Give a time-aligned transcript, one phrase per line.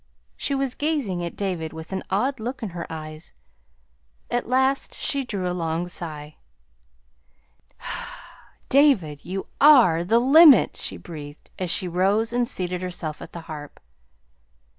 [0.35, 3.33] She was gazing at David with an odd look in her eyes.
[4.31, 6.37] At last she drew a long sigh.
[8.67, 13.31] "David, you are the the LIMIT!" she breathed, as she rose and seated herself at
[13.31, 13.79] the harp.